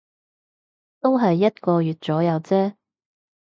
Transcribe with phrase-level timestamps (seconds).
[0.99, 2.73] 都係一個月左右啫